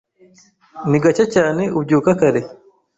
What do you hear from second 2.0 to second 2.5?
kare.